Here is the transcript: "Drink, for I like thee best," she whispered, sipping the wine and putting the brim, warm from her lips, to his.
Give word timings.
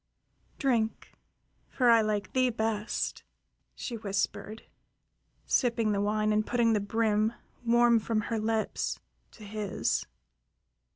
"Drink, 0.57 1.13
for 1.69 1.91
I 1.91 2.01
like 2.01 2.33
thee 2.33 2.49
best," 2.49 3.23
she 3.75 3.97
whispered, 3.97 4.63
sipping 5.45 5.91
the 5.91 6.01
wine 6.01 6.33
and 6.33 6.43
putting 6.43 6.73
the 6.73 6.79
brim, 6.79 7.33
warm 7.63 7.99
from 7.99 8.21
her 8.21 8.39
lips, 8.39 8.99
to 9.33 9.43
his. 9.43 10.07